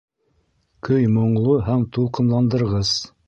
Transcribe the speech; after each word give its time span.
Көй 0.87 1.05
моңло 1.17 1.59
һәм 1.69 1.85
тулҡынландырғыс 1.99 2.95